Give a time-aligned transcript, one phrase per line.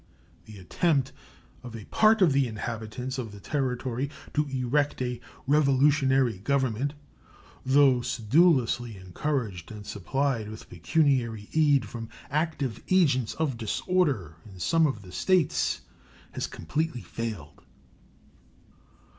[0.45, 1.11] The attempt
[1.61, 6.95] of a part of the inhabitants of the Territory to erect a revolutionary government,
[7.63, 14.87] though sedulously encouraged and supplied with pecuniary aid from active agents of disorder in some
[14.87, 15.81] of the States,
[16.31, 17.61] has completely failed.